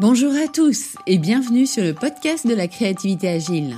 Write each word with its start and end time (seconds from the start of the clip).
Bonjour 0.00 0.32
à 0.34 0.48
tous 0.48 0.96
et 1.06 1.18
bienvenue 1.18 1.66
sur 1.66 1.84
le 1.84 1.94
podcast 1.94 2.48
de 2.48 2.54
la 2.54 2.66
créativité 2.66 3.28
agile. 3.28 3.76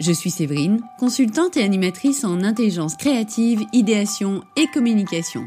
Je 0.00 0.10
suis 0.10 0.32
Séverine, 0.32 0.80
consultante 0.98 1.56
et 1.56 1.62
animatrice 1.62 2.24
en 2.24 2.42
intelligence 2.42 2.96
créative, 2.96 3.64
idéation 3.72 4.42
et 4.56 4.66
communication. 4.74 5.46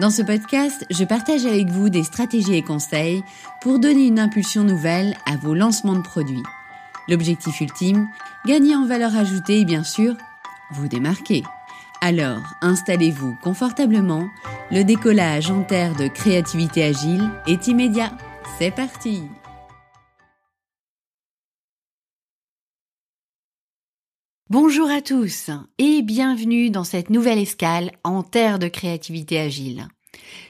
Dans 0.00 0.10
ce 0.10 0.22
podcast, 0.22 0.86
je 0.90 1.02
partage 1.02 1.44
avec 1.44 1.66
vous 1.70 1.88
des 1.88 2.04
stratégies 2.04 2.54
et 2.54 2.62
conseils 2.62 3.24
pour 3.62 3.80
donner 3.80 4.06
une 4.06 4.20
impulsion 4.20 4.62
nouvelle 4.62 5.16
à 5.26 5.36
vos 5.36 5.54
lancements 5.54 5.96
de 5.96 6.02
produits. 6.02 6.44
L'objectif 7.08 7.60
ultime, 7.60 8.06
gagner 8.46 8.76
en 8.76 8.86
valeur 8.86 9.16
ajoutée 9.16 9.58
et 9.58 9.64
bien 9.64 9.82
sûr, 9.82 10.14
vous 10.70 10.86
démarquer. 10.86 11.42
Alors, 12.00 12.42
installez-vous 12.60 13.36
confortablement, 13.42 14.28
le 14.70 14.84
décollage 14.84 15.50
en 15.50 15.64
terre 15.64 15.96
de 15.96 16.06
créativité 16.06 16.84
agile 16.84 17.28
est 17.48 17.66
immédiat. 17.66 18.12
C'est 18.58 18.70
parti 18.70 19.22
Bonjour 24.50 24.90
à 24.90 25.00
tous 25.00 25.50
et 25.78 26.02
bienvenue 26.02 26.70
dans 26.70 26.84
cette 26.84 27.10
nouvelle 27.10 27.38
escale 27.38 27.92
en 28.04 28.22
terre 28.22 28.58
de 28.58 28.68
créativité 28.68 29.38
agile. 29.38 29.88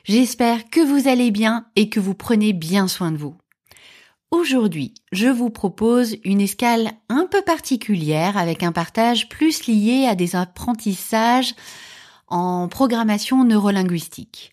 J'espère 0.04 0.68
que 0.70 0.80
vous 0.80 1.08
allez 1.08 1.30
bien 1.30 1.66
et 1.76 1.88
que 1.88 2.00
vous 2.00 2.14
prenez 2.14 2.52
bien 2.52 2.88
soin 2.88 3.12
de 3.12 3.18
vous. 3.18 3.36
Aujourd'hui, 4.30 4.94
je 5.12 5.28
vous 5.28 5.50
propose 5.50 6.16
une 6.24 6.40
escale 6.40 6.92
un 7.08 7.26
peu 7.26 7.42
particulière 7.42 8.36
avec 8.36 8.62
un 8.62 8.72
partage 8.72 9.28
plus 9.28 9.66
lié 9.66 10.06
à 10.08 10.14
des 10.14 10.34
apprentissages 10.34 11.54
en 12.28 12.68
programmation 12.68 13.44
neurolinguistique. 13.44 14.50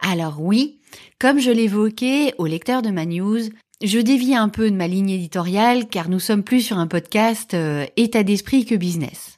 Alors 0.00 0.40
oui, 0.40 0.80
comme 1.18 1.38
je 1.38 1.50
l'évoquais 1.50 2.34
au 2.38 2.46
lecteur 2.46 2.82
de 2.82 2.90
ma 2.90 3.06
news, 3.06 3.40
je 3.82 3.98
dévie 3.98 4.34
un 4.34 4.48
peu 4.48 4.70
de 4.70 4.76
ma 4.76 4.86
ligne 4.86 5.10
éditoriale 5.10 5.88
car 5.88 6.08
nous 6.08 6.20
sommes 6.20 6.42
plus 6.42 6.62
sur 6.62 6.78
un 6.78 6.86
podcast 6.86 7.54
euh, 7.54 7.86
état 7.96 8.22
d'esprit 8.22 8.64
que 8.64 8.74
business. 8.74 9.36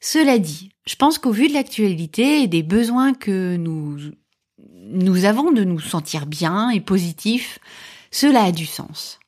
Cela 0.00 0.38
dit, 0.38 0.70
je 0.86 0.96
pense 0.96 1.18
qu'au 1.18 1.30
vu 1.30 1.48
de 1.48 1.54
l'actualité 1.54 2.42
et 2.42 2.48
des 2.48 2.62
besoins 2.62 3.14
que 3.14 3.56
nous, 3.56 3.98
nous 4.58 5.24
avons 5.24 5.52
de 5.52 5.64
nous 5.64 5.80
sentir 5.80 6.26
bien 6.26 6.70
et 6.70 6.80
positifs, 6.80 7.58
cela 8.10 8.44
a 8.44 8.52
du 8.52 8.66
sens. 8.66 9.20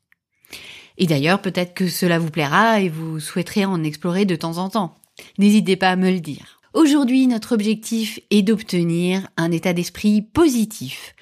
Et 0.99 1.07
d'ailleurs, 1.07 1.41
peut-être 1.41 1.75
que 1.75 1.89
cela 1.89 2.19
vous 2.19 2.31
plaira 2.31 2.81
et 2.81 2.89
vous 2.89 3.21
souhaiterez 3.21 3.65
en 3.65 3.83
explorer 3.83 4.25
de 4.25 4.37
temps 4.37 4.59
en 4.59 4.69
temps. 4.69 4.95
N'hésitez 5.39 5.77
pas 5.77 5.91
à 5.91 5.97
me 5.97 6.11
le 6.11 6.21
dire. 6.21 6.61
Aujourd'hui, 6.73 7.27
notre 7.29 7.55
objectif 7.55 8.19
est 8.31 8.43
d'obtenir 8.43 9.29
un 9.37 9.53
état 9.53 9.73
d'esprit 9.73 10.23
positif, 10.23 11.15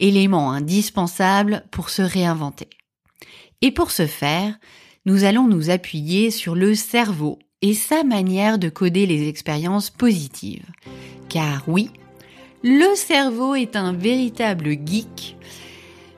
élément 0.00 0.50
indispensable 0.50 1.64
pour 1.70 1.90
se 1.90 2.02
réinventer. 2.02 2.68
Et 3.62 3.70
pour 3.70 3.90
ce 3.90 4.06
faire, 4.06 4.58
nous 5.06 5.24
allons 5.24 5.46
nous 5.46 5.70
appuyer 5.70 6.30
sur 6.30 6.54
le 6.54 6.74
cerveau 6.74 7.38
et 7.62 7.74
sa 7.74 8.04
manière 8.04 8.58
de 8.58 8.68
coder 8.68 9.06
les 9.06 9.28
expériences 9.28 9.90
positives. 9.90 10.66
Car 11.28 11.62
oui, 11.68 11.90
le 12.62 12.94
cerveau 12.94 13.54
est 13.54 13.76
un 13.76 13.92
véritable 13.92 14.70
geek, 14.70 15.36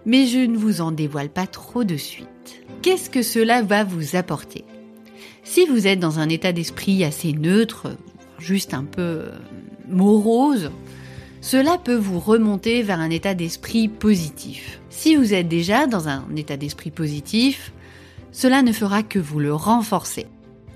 mais 0.06 0.26
je 0.26 0.38
ne 0.38 0.56
vous 0.56 0.80
en 0.80 0.92
dévoile 0.92 1.30
pas 1.30 1.46
trop 1.46 1.84
de 1.84 1.96
suite. 1.96 2.28
Qu'est-ce 2.80 3.10
que 3.10 3.22
cela 3.22 3.62
va 3.62 3.84
vous 3.84 4.16
apporter? 4.16 4.64
Si 5.44 5.66
vous 5.66 5.86
êtes 5.86 6.00
dans 6.00 6.18
un 6.18 6.28
état 6.28 6.52
d'esprit 6.52 7.04
assez 7.04 7.32
neutre, 7.32 7.96
juste 8.38 8.74
un 8.74 8.84
peu 8.84 9.26
morose, 9.88 10.70
cela 11.42 11.76
peut 11.76 11.96
vous 11.96 12.20
remonter 12.20 12.82
vers 12.82 13.00
un 13.00 13.10
état 13.10 13.34
d'esprit 13.34 13.88
positif. 13.88 14.80
Si 14.90 15.16
vous 15.16 15.34
êtes 15.34 15.48
déjà 15.48 15.86
dans 15.88 16.08
un 16.08 16.24
état 16.36 16.56
d'esprit 16.56 16.92
positif, 16.92 17.72
cela 18.30 18.62
ne 18.62 18.72
fera 18.72 19.02
que 19.02 19.18
vous 19.18 19.40
le 19.40 19.52
renforcer. 19.52 20.26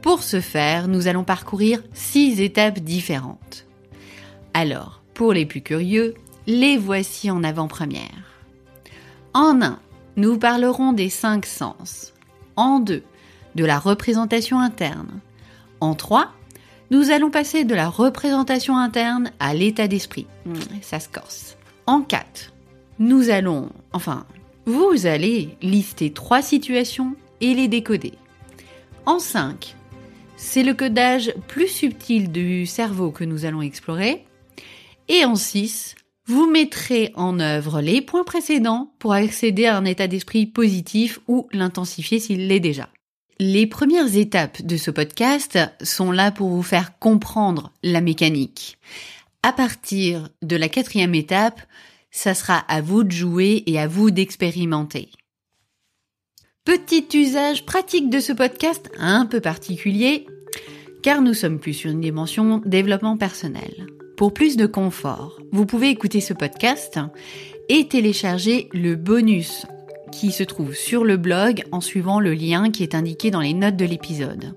Pour 0.02 0.24
ce 0.24 0.40
faire, 0.40 0.88
nous 0.88 1.06
allons 1.06 1.22
parcourir 1.22 1.82
six 1.94 2.40
étapes 2.40 2.80
différentes. 2.80 3.64
Alors, 4.54 5.02
pour 5.14 5.32
les 5.32 5.46
plus 5.46 5.62
curieux, 5.62 6.14
les 6.48 6.76
voici 6.76 7.30
en 7.30 7.44
avant-première. 7.44 8.42
En 9.34 9.62
1, 9.62 9.78
nous 10.16 10.36
parlerons 10.36 10.92
des 10.92 11.10
cinq 11.10 11.46
sens. 11.46 12.12
En 12.56 12.80
2, 12.80 13.04
de 13.54 13.64
la 13.64 13.78
représentation 13.78 14.58
interne. 14.58 15.20
En 15.80 15.94
3, 15.94 16.32
nous 16.90 17.10
allons 17.10 17.30
passer 17.30 17.64
de 17.64 17.74
la 17.74 17.88
représentation 17.88 18.76
interne 18.76 19.30
à 19.38 19.54
l'état 19.54 19.88
d'esprit. 19.88 20.26
Hmm, 20.44 20.54
ça 20.82 21.00
se 21.00 21.08
corse. 21.08 21.56
En 21.86 22.02
4, 22.02 22.52
nous 22.98 23.30
allons, 23.30 23.70
enfin, 23.92 24.26
vous 24.66 25.06
allez 25.06 25.56
lister 25.62 26.12
trois 26.12 26.42
situations 26.42 27.14
et 27.40 27.54
les 27.54 27.68
décoder. 27.68 28.12
En 29.04 29.18
5, 29.18 29.74
c'est 30.36 30.62
le 30.62 30.74
codage 30.74 31.32
plus 31.48 31.68
subtil 31.68 32.30
du 32.30 32.66
cerveau 32.66 33.10
que 33.10 33.24
nous 33.24 33.44
allons 33.44 33.62
explorer. 33.62 34.24
Et 35.08 35.24
en 35.24 35.36
6, 35.36 35.94
vous 36.26 36.50
mettrez 36.50 37.12
en 37.14 37.38
œuvre 37.38 37.80
les 37.80 38.02
points 38.02 38.24
précédents 38.24 38.92
pour 38.98 39.12
accéder 39.12 39.66
à 39.66 39.76
un 39.76 39.84
état 39.84 40.08
d'esprit 40.08 40.46
positif 40.46 41.20
ou 41.28 41.48
l'intensifier 41.52 42.18
s'il 42.18 42.48
l'est 42.48 42.60
déjà. 42.60 42.88
Les 43.38 43.66
premières 43.66 44.16
étapes 44.16 44.62
de 44.62 44.78
ce 44.78 44.90
podcast 44.90 45.58
sont 45.82 46.10
là 46.10 46.30
pour 46.30 46.48
vous 46.48 46.62
faire 46.62 46.98
comprendre 46.98 47.70
la 47.82 48.00
mécanique. 48.00 48.78
À 49.42 49.52
partir 49.52 50.30
de 50.40 50.56
la 50.56 50.70
quatrième 50.70 51.14
étape, 51.14 51.60
ça 52.10 52.32
sera 52.32 52.56
à 52.56 52.80
vous 52.80 53.04
de 53.04 53.10
jouer 53.10 53.62
et 53.66 53.78
à 53.78 53.88
vous 53.88 54.10
d'expérimenter. 54.10 55.10
Petit 56.64 57.06
usage 57.12 57.66
pratique 57.66 58.08
de 58.08 58.20
ce 58.20 58.32
podcast 58.32 58.90
un 58.98 59.26
peu 59.26 59.40
particulier, 59.40 60.26
car 61.02 61.20
nous 61.20 61.34
sommes 61.34 61.60
plus 61.60 61.74
sur 61.74 61.90
une 61.90 62.00
dimension 62.00 62.62
développement 62.64 63.18
personnel. 63.18 63.86
Pour 64.16 64.32
plus 64.32 64.56
de 64.56 64.64
confort, 64.64 65.38
vous 65.52 65.66
pouvez 65.66 65.90
écouter 65.90 66.22
ce 66.22 66.32
podcast 66.32 66.98
et 67.68 67.86
télécharger 67.86 68.70
le 68.72 68.96
bonus 68.96 69.66
qui 70.12 70.32
se 70.32 70.42
trouve 70.42 70.74
sur 70.74 71.04
le 71.04 71.16
blog 71.16 71.64
en 71.72 71.80
suivant 71.80 72.20
le 72.20 72.34
lien 72.34 72.70
qui 72.70 72.82
est 72.82 72.94
indiqué 72.94 73.30
dans 73.30 73.40
les 73.40 73.54
notes 73.54 73.76
de 73.76 73.84
l'épisode. 73.84 74.54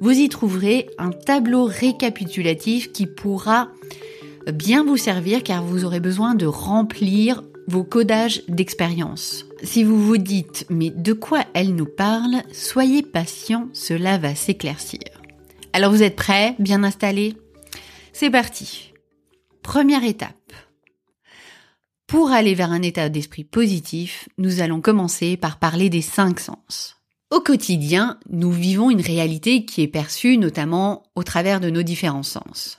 Vous 0.00 0.12
y 0.12 0.28
trouverez 0.28 0.88
un 0.98 1.10
tableau 1.10 1.64
récapitulatif 1.64 2.92
qui 2.92 3.06
pourra 3.06 3.70
bien 4.52 4.84
vous 4.84 4.96
servir 4.96 5.42
car 5.42 5.62
vous 5.62 5.84
aurez 5.84 6.00
besoin 6.00 6.34
de 6.34 6.46
remplir 6.46 7.42
vos 7.66 7.84
codages 7.84 8.42
d'expérience. 8.48 9.44
Si 9.62 9.84
vous 9.84 10.00
vous 10.00 10.16
dites 10.16 10.66
mais 10.70 10.90
de 10.90 11.12
quoi 11.12 11.44
elle 11.52 11.74
nous 11.74 11.86
parle, 11.86 12.42
soyez 12.52 13.02
patient, 13.02 13.68
cela 13.72 14.18
va 14.18 14.34
s'éclaircir. 14.34 15.00
Alors 15.72 15.90
vous 15.90 16.02
êtes 16.02 16.16
prêts, 16.16 16.54
bien 16.58 16.82
installés? 16.84 17.34
C'est 18.12 18.30
parti. 18.30 18.92
Première 19.62 20.04
étape. 20.04 20.34
Pour 22.08 22.30
aller 22.30 22.54
vers 22.54 22.72
un 22.72 22.80
état 22.80 23.10
d'esprit 23.10 23.44
positif, 23.44 24.30
nous 24.38 24.62
allons 24.62 24.80
commencer 24.80 25.36
par 25.36 25.58
parler 25.58 25.90
des 25.90 26.00
cinq 26.00 26.40
sens. 26.40 26.96
Au 27.30 27.40
quotidien, 27.40 28.18
nous 28.30 28.50
vivons 28.50 28.90
une 28.90 29.02
réalité 29.02 29.66
qui 29.66 29.82
est 29.82 29.88
perçue 29.88 30.38
notamment 30.38 31.02
au 31.14 31.22
travers 31.22 31.60
de 31.60 31.68
nos 31.68 31.82
différents 31.82 32.22
sens. 32.22 32.78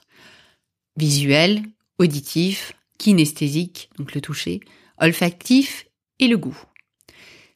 Visuel, 0.98 1.62
auditif, 2.00 2.74
kinesthésique, 2.98 3.92
donc 4.00 4.16
le 4.16 4.22
toucher, 4.22 4.62
olfactif 4.98 5.86
et 6.18 6.28
le 6.28 6.40
goût. 6.40 6.60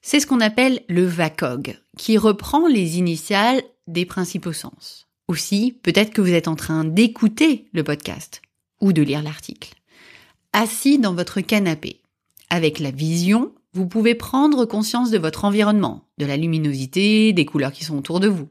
C'est 0.03 0.19
ce 0.19 0.27
qu'on 0.27 0.41
appelle 0.41 0.83
le 0.89 1.05
VACOG, 1.07 1.79
qui 1.97 2.19
reprend 2.19 2.67
les 2.67 2.99
initiales 2.99 3.63
des 3.87 4.05
principaux 4.05 4.53
sens. 4.53 5.07
Aussi, 5.27 5.79
peut-être 5.81 6.13
que 6.13 6.21
vous 6.21 6.33
êtes 6.33 6.47
en 6.47 6.55
train 6.55 6.85
d'écouter 6.85 7.65
le 7.73 7.83
podcast 7.83 8.43
ou 8.79 8.93
de 8.93 9.01
lire 9.01 9.23
l'article 9.23 9.72
assis 10.53 10.99
dans 10.99 11.13
votre 11.13 11.41
canapé. 11.41 11.99
Avec 12.49 12.79
la 12.79 12.91
vision, 12.91 13.51
vous 13.73 13.87
pouvez 13.87 14.15
prendre 14.15 14.65
conscience 14.65 15.09
de 15.09 15.17
votre 15.17 15.45
environnement, 15.45 16.07
de 16.19 16.25
la 16.25 16.37
luminosité, 16.37 17.33
des 17.33 17.45
couleurs 17.45 17.71
qui 17.71 17.83
sont 17.83 17.97
autour 17.97 18.19
de 18.19 18.27
vous. 18.27 18.47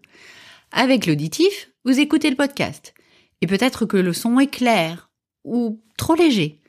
Avec 0.73 1.07
l'auditif, 1.07 1.71
vous 1.85 2.01
écoutez 2.01 2.29
le 2.29 2.37
podcast. 2.37 2.93
Et 3.41 3.47
peut-être 3.47 3.87
que 3.87 3.97
le 3.97 4.13
son 4.13 4.41
est 4.41 4.49
clair 4.49 5.11
ou 5.45 5.81
trop 5.97 6.15
léger. 6.15 6.61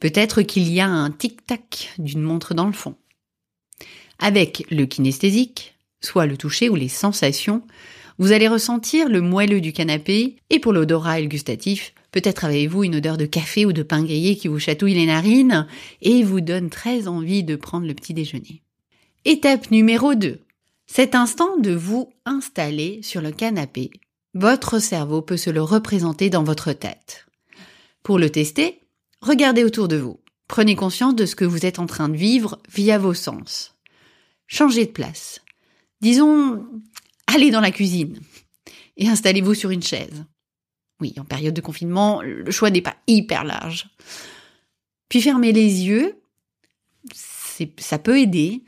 Peut-être 0.00 0.42
qu'il 0.42 0.72
y 0.72 0.80
a 0.80 0.86
un 0.86 1.10
tic-tac 1.10 1.92
d'une 1.98 2.22
montre 2.22 2.54
dans 2.54 2.66
le 2.66 2.72
fond. 2.72 2.94
Avec 4.20 4.64
le 4.70 4.86
kinesthésique, 4.86 5.76
soit 6.00 6.26
le 6.26 6.36
toucher 6.36 6.68
ou 6.68 6.76
les 6.76 6.88
sensations, 6.88 7.62
vous 8.18 8.32
allez 8.32 8.48
ressentir 8.48 9.08
le 9.08 9.20
moelleux 9.20 9.60
du 9.60 9.72
canapé 9.72 10.36
et 10.50 10.58
pour 10.60 10.72
l'odorat 10.72 11.18
et 11.18 11.22
le 11.22 11.28
gustatif, 11.28 11.94
Peut-être 12.10 12.44
avez-vous 12.44 12.84
une 12.84 12.96
odeur 12.96 13.16
de 13.16 13.26
café 13.26 13.66
ou 13.66 13.72
de 13.72 13.82
pain 13.82 14.02
grillé 14.02 14.36
qui 14.36 14.48
vous 14.48 14.58
chatouille 14.58 14.94
les 14.94 15.06
narines 15.06 15.66
et 16.00 16.22
vous 16.22 16.40
donne 16.40 16.70
très 16.70 17.06
envie 17.06 17.44
de 17.44 17.56
prendre 17.56 17.86
le 17.86 17.94
petit 17.94 18.14
déjeuner. 18.14 18.62
Étape 19.24 19.70
numéro 19.70 20.14
2. 20.14 20.40
Cet 20.86 21.14
instant 21.14 21.58
de 21.58 21.72
vous 21.72 22.10
installer 22.24 23.00
sur 23.02 23.20
le 23.20 23.30
canapé. 23.30 23.90
Votre 24.32 24.78
cerveau 24.78 25.20
peut 25.20 25.36
se 25.36 25.50
le 25.50 25.62
représenter 25.62 26.30
dans 26.30 26.44
votre 26.44 26.72
tête. 26.72 27.26
Pour 28.02 28.18
le 28.18 28.30
tester, 28.30 28.80
regardez 29.20 29.64
autour 29.64 29.88
de 29.88 29.96
vous. 29.96 30.18
Prenez 30.46 30.76
conscience 30.76 31.14
de 31.14 31.26
ce 31.26 31.36
que 31.36 31.44
vous 31.44 31.66
êtes 31.66 31.78
en 31.78 31.86
train 31.86 32.08
de 32.08 32.16
vivre 32.16 32.58
via 32.72 32.98
vos 32.98 33.14
sens. 33.14 33.74
changez 34.46 34.86
de 34.86 34.92
place. 34.92 35.42
Disons, 36.00 36.64
allez 37.26 37.50
dans 37.50 37.60
la 37.60 37.70
cuisine 37.70 38.18
et 38.96 39.08
installez-vous 39.08 39.54
sur 39.54 39.70
une 39.70 39.82
chaise. 39.82 40.24
Oui, 41.00 41.14
en 41.18 41.24
période 41.24 41.54
de 41.54 41.60
confinement, 41.60 42.22
le 42.22 42.50
choix 42.50 42.70
n'est 42.70 42.82
pas 42.82 42.96
hyper 43.06 43.44
large. 43.44 43.88
Puis 45.08 45.22
fermez 45.22 45.52
les 45.52 45.84
yeux, 45.86 46.20
ça 47.78 47.98
peut 47.98 48.18
aider, 48.18 48.62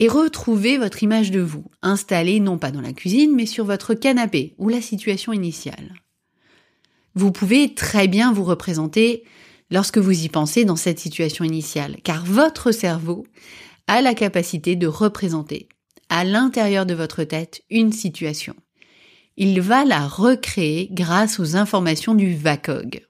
et 0.00 0.08
retrouvez 0.08 0.78
votre 0.78 1.02
image 1.02 1.30
de 1.30 1.40
vous, 1.40 1.64
installée 1.82 2.40
non 2.40 2.58
pas 2.58 2.70
dans 2.70 2.80
la 2.80 2.92
cuisine, 2.92 3.34
mais 3.34 3.46
sur 3.46 3.64
votre 3.64 3.94
canapé 3.94 4.54
ou 4.58 4.68
la 4.68 4.80
situation 4.80 5.32
initiale. 5.32 5.94
Vous 7.14 7.32
pouvez 7.32 7.74
très 7.74 8.06
bien 8.06 8.32
vous 8.32 8.44
représenter 8.44 9.24
lorsque 9.70 9.98
vous 9.98 10.24
y 10.24 10.28
pensez 10.28 10.64
dans 10.64 10.76
cette 10.76 11.00
situation 11.00 11.44
initiale, 11.44 11.96
car 12.04 12.24
votre 12.24 12.70
cerveau 12.70 13.26
a 13.88 14.00
la 14.00 14.14
capacité 14.14 14.76
de 14.76 14.86
représenter 14.86 15.68
à 16.08 16.24
l'intérieur 16.24 16.86
de 16.86 16.94
votre 16.94 17.24
tête 17.24 17.62
une 17.68 17.92
situation. 17.92 18.54
Il 19.40 19.60
va 19.60 19.84
la 19.84 20.04
recréer 20.04 20.88
grâce 20.90 21.38
aux 21.38 21.54
informations 21.54 22.16
du 22.16 22.34
VACOG. 22.34 23.06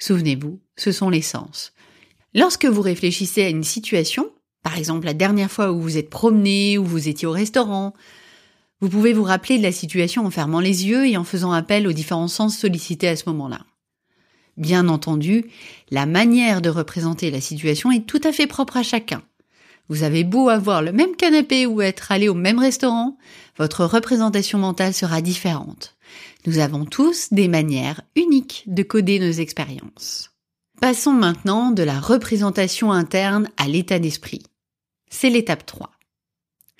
Souvenez-vous, 0.00 0.58
ce 0.74 0.90
sont 0.90 1.08
les 1.08 1.22
sens. 1.22 1.72
Lorsque 2.34 2.64
vous 2.64 2.82
réfléchissez 2.82 3.44
à 3.44 3.48
une 3.48 3.62
situation, 3.62 4.28
par 4.64 4.76
exemple 4.76 5.06
la 5.06 5.14
dernière 5.14 5.52
fois 5.52 5.70
où 5.70 5.80
vous 5.80 5.96
êtes 5.96 6.10
promené, 6.10 6.78
ou 6.78 6.84
vous 6.84 7.06
étiez 7.06 7.28
au 7.28 7.30
restaurant, 7.30 7.94
vous 8.80 8.88
pouvez 8.88 9.12
vous 9.12 9.22
rappeler 9.22 9.56
de 9.56 9.62
la 9.62 9.70
situation 9.70 10.26
en 10.26 10.32
fermant 10.32 10.58
les 10.58 10.84
yeux 10.84 11.06
et 11.06 11.16
en 11.16 11.22
faisant 11.22 11.52
appel 11.52 11.86
aux 11.86 11.92
différents 11.92 12.26
sens 12.26 12.58
sollicités 12.58 13.06
à 13.06 13.14
ce 13.14 13.28
moment-là. 13.28 13.60
Bien 14.56 14.88
entendu, 14.88 15.44
la 15.92 16.06
manière 16.06 16.60
de 16.60 16.70
représenter 16.70 17.30
la 17.30 17.40
situation 17.40 17.92
est 17.92 18.04
tout 18.04 18.20
à 18.24 18.32
fait 18.32 18.48
propre 18.48 18.78
à 18.78 18.82
chacun. 18.82 19.22
Vous 19.88 20.02
avez 20.02 20.24
beau 20.24 20.48
avoir 20.48 20.82
le 20.82 20.92
même 20.92 21.16
canapé 21.16 21.66
ou 21.66 21.80
être 21.80 22.12
allé 22.12 22.28
au 22.28 22.34
même 22.34 22.58
restaurant, 22.58 23.16
votre 23.56 23.84
représentation 23.84 24.58
mentale 24.58 24.92
sera 24.92 25.20
différente. 25.20 25.96
Nous 26.46 26.58
avons 26.58 26.84
tous 26.84 27.32
des 27.32 27.48
manières 27.48 28.02
uniques 28.14 28.64
de 28.66 28.82
coder 28.82 29.18
nos 29.18 29.32
expériences. 29.32 30.30
Passons 30.80 31.12
maintenant 31.12 31.70
de 31.70 31.82
la 31.82 31.98
représentation 31.98 32.92
interne 32.92 33.48
à 33.56 33.66
l'état 33.66 33.98
d'esprit. 33.98 34.42
C'est 35.10 35.30
l'étape 35.30 35.66
3. 35.66 35.90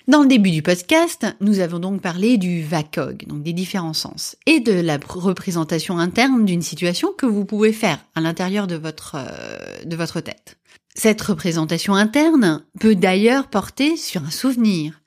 Dans 0.07 0.21
le 0.21 0.27
début 0.27 0.49
du 0.49 0.63
podcast, 0.63 1.27
nous 1.39 1.59
avons 1.59 1.77
donc 1.77 2.01
parlé 2.01 2.37
du 2.37 2.63
VACOG, 2.63 3.27
donc 3.27 3.43
des 3.43 3.53
différents 3.53 3.93
sens, 3.93 4.37
et 4.47 4.59
de 4.59 4.71
la 4.71 4.97
représentation 5.07 5.99
interne 5.99 6.45
d'une 6.45 6.63
situation 6.63 7.13
que 7.15 7.27
vous 7.27 7.45
pouvez 7.45 7.73
faire 7.73 7.99
à 8.15 8.21
l'intérieur 8.21 8.65
de 8.65 8.75
votre, 8.75 9.17
euh, 9.19 9.83
de 9.85 9.95
votre 9.95 10.19
tête. 10.19 10.57
Cette 10.99 11.21
représentation 11.21 11.95
interne 11.95 12.65
peut 12.77 12.93
d'ailleurs 12.93 13.47
porter 13.47 13.95
sur 13.95 14.21
un 14.25 14.31
souvenir, 14.31 15.01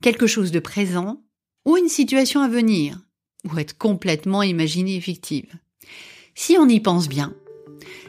quelque 0.00 0.26
chose 0.26 0.52
de 0.52 0.58
présent 0.58 1.22
ou 1.66 1.76
une 1.76 1.90
situation 1.90 2.40
à 2.40 2.48
venir, 2.48 2.98
ou 3.44 3.58
être 3.58 3.76
complètement 3.76 4.42
imaginée 4.42 4.96
et 4.96 5.02
fictive. 5.02 5.52
Si 6.34 6.56
on 6.58 6.66
y 6.66 6.80
pense 6.80 7.10
bien, 7.10 7.34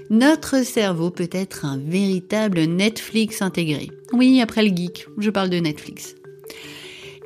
notre 0.09 0.63
cerveau 0.63 1.11
peut 1.11 1.27
être 1.29 1.65
un 1.65 1.77
véritable 1.77 2.61
Netflix 2.61 3.41
intégré. 3.41 3.91
Oui, 4.13 4.39
après 4.39 4.63
le 4.63 4.73
geek, 4.73 5.05
je 5.17 5.29
parle 5.29 5.49
de 5.49 5.59
Netflix. 5.59 6.15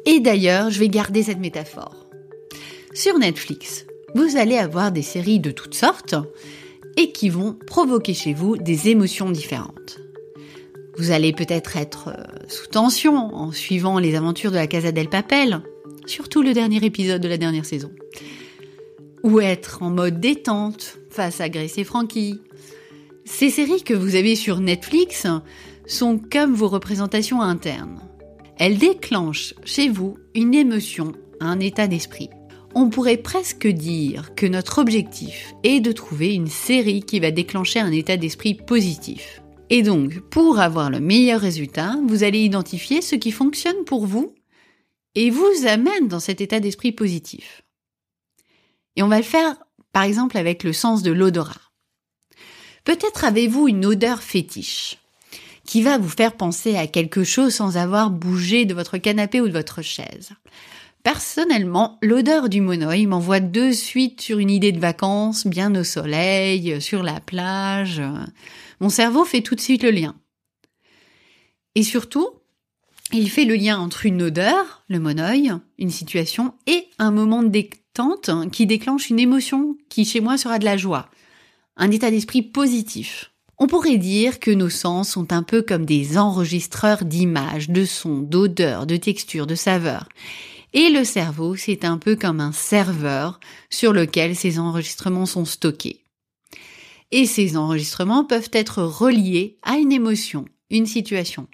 Et 0.07 0.19
d'ailleurs, 0.19 0.71
je 0.71 0.79
vais 0.79 0.89
garder 0.89 1.21
cette 1.21 1.37
métaphore. 1.37 2.07
Sur 2.95 3.19
Netflix, 3.19 3.85
vous 4.15 4.37
allez 4.37 4.57
avoir 4.57 4.91
des 4.91 5.03
séries 5.03 5.39
de 5.39 5.51
toutes 5.51 5.75
sortes 5.75 6.15
et 6.97 7.11
qui 7.11 7.29
vont 7.29 7.53
provoquer 7.67 8.13
chez 8.13 8.33
vous 8.33 8.57
des 8.57 8.89
émotions 8.89 9.29
différentes. 9.29 9.99
Vous 10.97 11.11
allez 11.11 11.31
peut-être 11.31 11.77
être 11.77 12.09
euh, 12.09 12.23
sous 12.49 12.67
tension 12.67 13.33
en 13.33 13.51
suivant 13.53 13.99
les 13.99 14.15
aventures 14.15 14.51
de 14.51 14.57
la 14.57 14.67
Casa 14.67 14.91
del 14.91 15.07
Papel, 15.07 15.61
surtout 16.05 16.41
le 16.41 16.53
dernier 16.53 16.83
épisode 16.83 17.21
de 17.21 17.27
la 17.29 17.37
dernière 17.37 17.65
saison. 17.65 17.91
Ou 19.23 19.39
être 19.39 19.81
en 19.81 19.89
mode 19.89 20.19
détente 20.19 20.97
face 21.09 21.39
à 21.39 21.49
Grace 21.49 21.77
et 21.77 21.83
Frankie. 21.83 22.41
Ces 23.23 23.49
séries 23.49 23.83
que 23.83 23.93
vous 23.93 24.15
avez 24.15 24.35
sur 24.35 24.59
Netflix 24.59 25.25
sont 25.85 26.19
comme 26.31 26.53
vos 26.53 26.67
représentations 26.67 27.41
internes. 27.41 28.01
Elle 28.57 28.77
déclenche 28.77 29.53
chez 29.63 29.87
vous 29.87 30.17
une 30.35 30.53
émotion, 30.53 31.13
un 31.39 31.61
état 31.61 31.87
d'esprit. 31.87 32.29
On 32.75 32.89
pourrait 32.89 33.17
presque 33.17 33.67
dire 33.67 34.35
que 34.35 34.45
notre 34.45 34.77
objectif 34.77 35.53
est 35.63 35.79
de 35.79 35.91
trouver 35.91 36.33
une 36.33 36.47
série 36.47 37.01
qui 37.01 37.19
va 37.19 37.31
déclencher 37.31 37.79
un 37.79 37.91
état 37.91 38.15
d'esprit 38.15 38.53
positif. 38.53 39.41
Et 39.71 39.81
donc, 39.81 40.19
pour 40.29 40.59
avoir 40.59 40.89
le 40.89 40.99
meilleur 40.99 41.41
résultat, 41.41 41.95
vous 42.07 42.23
allez 42.23 42.39
identifier 42.39 43.01
ce 43.01 43.15
qui 43.15 43.31
fonctionne 43.31 43.85
pour 43.85 44.05
vous 44.05 44.35
et 45.15 45.31
vous 45.31 45.67
amène 45.67 46.07
dans 46.07 46.19
cet 46.19 46.41
état 46.41 46.59
d'esprit 46.59 46.91
positif. 46.91 47.63
Et 48.95 49.03
on 49.03 49.07
va 49.07 49.17
le 49.17 49.23
faire, 49.23 49.55
par 49.91 50.03
exemple, 50.03 50.37
avec 50.37 50.63
le 50.63 50.73
sens 50.73 51.01
de 51.01 51.11
l'odorat. 51.11 51.71
Peut-être 52.83 53.23
avez-vous 53.23 53.67
une 53.67 53.85
odeur 53.85 54.21
fétiche 54.21 54.97
qui 55.65 55.81
va 55.81 55.97
vous 55.97 56.09
faire 56.09 56.35
penser 56.35 56.75
à 56.75 56.87
quelque 56.87 57.23
chose 57.23 57.53
sans 57.53 57.77
avoir 57.77 58.09
bougé 58.09 58.65
de 58.65 58.73
votre 58.73 58.97
canapé 58.97 59.41
ou 59.41 59.47
de 59.47 59.53
votre 59.53 59.81
chaise. 59.81 60.31
Personnellement, 61.11 61.97
l'odeur 62.03 62.49
du 62.49 62.61
monoï 62.61 63.07
m'envoie 63.07 63.39
de 63.39 63.71
suite 63.71 64.21
sur 64.21 64.37
une 64.37 64.51
idée 64.51 64.71
de 64.71 64.79
vacances, 64.79 65.47
bien 65.47 65.73
au 65.73 65.83
soleil, 65.83 66.79
sur 66.79 67.01
la 67.01 67.19
plage. 67.19 67.99
Mon 68.79 68.89
cerveau 68.89 69.25
fait 69.25 69.41
tout 69.41 69.55
de 69.55 69.59
suite 69.59 69.81
le 69.81 69.89
lien. 69.89 70.15
Et 71.73 71.81
surtout, 71.81 72.29
il 73.11 73.27
fait 73.31 73.45
le 73.45 73.55
lien 73.55 73.79
entre 73.79 74.05
une 74.05 74.21
odeur, 74.21 74.83
le 74.87 74.99
monoï, 74.99 75.51
une 75.79 75.89
situation, 75.89 76.53
et 76.67 76.85
un 76.99 77.09
moment 77.09 77.41
de 77.41 77.47
détente 77.47 78.29
qui 78.51 78.67
déclenche 78.67 79.09
une 79.09 79.19
émotion 79.19 79.77
qui 79.89 80.05
chez 80.05 80.19
moi 80.19 80.37
sera 80.37 80.59
de 80.59 80.65
la 80.65 80.77
joie, 80.77 81.09
un 81.75 81.89
état 81.89 82.11
d'esprit 82.11 82.43
positif. 82.43 83.31
On 83.57 83.65
pourrait 83.65 83.97
dire 83.97 84.39
que 84.39 84.51
nos 84.51 84.69
sens 84.69 85.09
sont 85.09 85.33
un 85.33 85.41
peu 85.41 85.63
comme 85.63 85.85
des 85.85 86.19
enregistreurs 86.19 87.03
d'images, 87.03 87.71
de 87.71 87.83
sons, 87.83 88.19
d'odeurs, 88.19 88.85
de 88.85 88.95
textures, 88.95 89.47
de 89.47 89.55
saveurs. 89.55 90.07
Et 90.73 90.89
le 90.89 91.03
cerveau, 91.03 91.55
c'est 91.55 91.83
un 91.83 91.97
peu 91.97 92.15
comme 92.15 92.39
un 92.39 92.51
serveur 92.51 93.39
sur 93.69 93.93
lequel 93.93 94.35
ces 94.35 94.59
enregistrements 94.59 95.25
sont 95.25 95.45
stockés. 95.45 96.03
Et 97.11 97.25
ces 97.25 97.57
enregistrements 97.57 98.23
peuvent 98.23 98.51
être 98.53 98.83
reliés 98.83 99.57
à 99.63 99.77
une 99.77 99.91
émotion, 99.91 100.45
une 100.69 100.85
situation. 100.85 101.47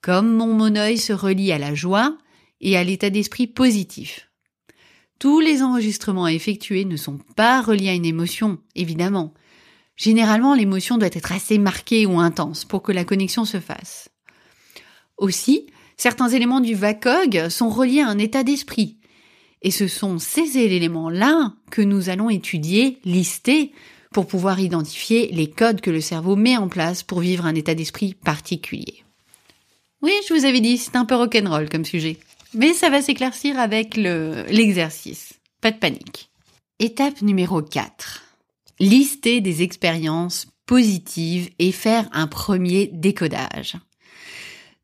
Comme 0.00 0.32
mon 0.32 0.54
monoeil 0.54 0.98
se 0.98 1.12
relie 1.12 1.50
à 1.50 1.58
la 1.58 1.74
joie 1.74 2.16
et 2.60 2.76
à 2.76 2.84
l'état 2.84 3.10
d'esprit 3.10 3.48
positif. 3.48 4.30
Tous 5.18 5.40
les 5.40 5.62
enregistrements 5.62 6.28
effectués 6.28 6.84
ne 6.84 6.96
sont 6.96 7.18
pas 7.34 7.62
reliés 7.62 7.88
à 7.88 7.94
une 7.94 8.04
émotion, 8.04 8.58
évidemment, 8.74 9.34
Généralement, 9.96 10.54
l'émotion 10.54 10.98
doit 10.98 11.08
être 11.10 11.32
assez 11.32 11.58
marquée 11.58 12.04
ou 12.06 12.20
intense 12.20 12.64
pour 12.64 12.82
que 12.82 12.92
la 12.92 13.04
connexion 13.04 13.44
se 13.44 13.60
fasse. 13.60 14.10
Aussi, 15.16 15.66
certains 15.96 16.28
éléments 16.28 16.60
du 16.60 16.74
VACOG 16.74 17.48
sont 17.48 17.68
reliés 17.68 18.00
à 18.00 18.08
un 18.08 18.18
état 18.18 18.44
d'esprit. 18.44 18.96
Et 19.62 19.70
ce 19.70 19.88
sont 19.88 20.18
ces 20.18 20.58
éléments-là 20.58 21.52
que 21.70 21.82
nous 21.82 22.08
allons 22.08 22.30
étudier, 22.30 22.98
lister, 23.04 23.72
pour 24.12 24.26
pouvoir 24.26 24.60
identifier 24.60 25.30
les 25.32 25.50
codes 25.50 25.80
que 25.80 25.90
le 25.90 26.00
cerveau 26.00 26.36
met 26.36 26.56
en 26.56 26.68
place 26.68 27.02
pour 27.02 27.20
vivre 27.20 27.46
un 27.46 27.54
état 27.54 27.74
d'esprit 27.74 28.14
particulier. 28.14 29.02
Oui, 30.02 30.12
je 30.28 30.34
vous 30.34 30.44
avais 30.44 30.60
dit, 30.60 30.78
c'est 30.78 30.96
un 30.96 31.04
peu 31.04 31.16
rock'n'roll 31.16 31.68
comme 31.68 31.84
sujet. 31.84 32.18
Mais 32.54 32.74
ça 32.74 32.90
va 32.90 33.02
s'éclaircir 33.02 33.58
avec 33.58 33.96
l'exercice. 33.96 35.34
Pas 35.60 35.72
de 35.72 35.78
panique. 35.78 36.30
Étape 36.78 37.22
numéro 37.22 37.62
4 37.62 38.22
lister 38.78 39.40
des 39.40 39.62
expériences 39.62 40.46
positives 40.66 41.50
et 41.58 41.72
faire 41.72 42.08
un 42.12 42.26
premier 42.26 42.88
décodage. 42.92 43.76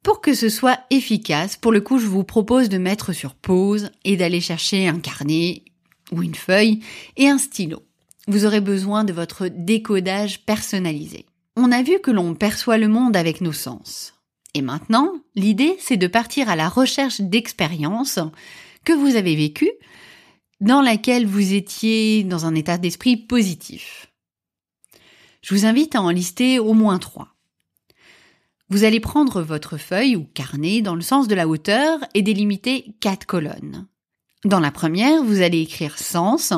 Pour 0.03 0.21
que 0.21 0.35
ce 0.35 0.49
soit 0.49 0.81
efficace, 0.91 1.57
pour 1.57 1.71
le 1.71 1.81
coup, 1.81 1.99
je 1.99 2.07
vous 2.07 2.25
propose 2.25 2.69
de 2.69 2.79
mettre 2.79 3.13
sur 3.13 3.35
pause 3.35 3.91
et 4.05 4.17
d'aller 4.17 4.41
chercher 4.41 4.89
un 4.89 4.99
carnet 4.99 5.63
ou 6.11 6.23
une 6.23 6.35
feuille 6.35 6.81
et 7.17 7.29
un 7.29 7.39
stylo. 7.39 7.83
Vous 8.27 8.45
aurez 8.45 8.61
besoin 8.61 9.05
de 9.05 9.13
votre 9.13 9.49
décodage 9.49 10.45
personnalisé. 10.45 11.27
On 11.57 11.71
a 11.71 11.83
vu 11.83 12.01
que 12.01 12.11
l'on 12.11 12.35
perçoit 12.35 12.79
le 12.79 12.89
monde 12.89 13.17
avec 13.17 13.41
nos 13.41 13.53
sens. 13.53 14.15
Et 14.55 14.63
maintenant, 14.63 15.13
l'idée, 15.35 15.77
c'est 15.79 15.97
de 15.97 16.07
partir 16.07 16.49
à 16.49 16.57
la 16.57 16.69
recherche 16.69 17.21
d'expériences 17.21 18.19
que 18.85 18.93
vous 18.93 19.17
avez 19.17 19.37
vécues 19.37 19.73
dans 20.61 20.83
laquelle 20.83 21.27
vous 21.27 21.55
étiez 21.55 22.25
dans 22.25 22.47
un 22.47 22.55
état 22.55 22.79
d'esprit 22.79 23.17
positif. 23.17 24.09
Je 25.43 25.55
vous 25.55 25.67
invite 25.67 25.95
à 25.95 26.03
en 26.03 26.11
lister 26.11 26.59
au 26.59 26.73
moins 26.73 26.99
trois. 26.99 27.32
Vous 28.73 28.85
allez 28.85 29.01
prendre 29.01 29.43
votre 29.43 29.77
feuille 29.77 30.17
ou 30.17 30.25
carnet 30.25 30.81
dans 30.81 30.95
le 30.95 31.03
sens 31.03 31.29
de 31.29 31.35
la 31.35 31.47
hauteur 31.47 31.99
et 32.15 32.23
délimiter 32.23 32.95
quatre 33.01 33.27
colonnes. 33.27 33.87
Dans 34.47 34.61
la 34.61 34.71
première, 34.71 35.23
vous 35.23 35.43
allez 35.43 35.61
écrire 35.61 35.99
sens 35.99 36.55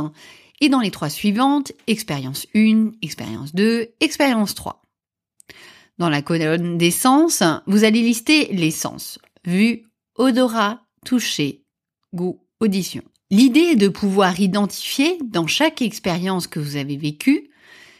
et 0.60 0.68
dans 0.68 0.78
les 0.78 0.92
trois 0.92 1.08
suivantes, 1.08 1.72
expérience 1.88 2.46
1, 2.54 2.92
expérience 3.02 3.52
2, 3.52 3.88
expérience 3.98 4.54
3. 4.54 4.84
Dans 5.98 6.08
la 6.08 6.22
colonne 6.22 6.78
des 6.78 6.92
sens, 6.92 7.42
vous 7.66 7.82
allez 7.82 8.02
lister 8.02 8.46
les 8.52 8.70
sens, 8.70 9.18
vue, 9.44 9.82
odorat, 10.14 10.84
toucher, 11.04 11.64
goût, 12.14 12.38
audition. 12.60 13.02
L'idée 13.32 13.70
est 13.72 13.76
de 13.76 13.88
pouvoir 13.88 14.38
identifier 14.38 15.18
dans 15.24 15.48
chaque 15.48 15.82
expérience 15.82 16.46
que 16.46 16.60
vous 16.60 16.76
avez 16.76 16.96
vécue 16.96 17.50